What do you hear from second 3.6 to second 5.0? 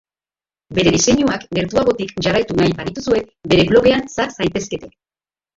blogean sar zaitezkete.